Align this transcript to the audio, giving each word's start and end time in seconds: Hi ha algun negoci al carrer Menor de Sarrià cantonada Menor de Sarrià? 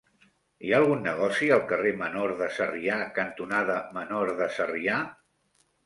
Hi 0.67 0.71
ha 0.71 0.77
algun 0.81 1.03
negoci 1.07 1.51
al 1.59 1.61
carrer 1.73 1.93
Menor 2.01 2.35
de 2.41 2.49
Sarrià 2.57 2.99
cantonada 3.21 3.79
Menor 4.01 4.37
de 4.45 4.53
Sarrià? 4.61 5.03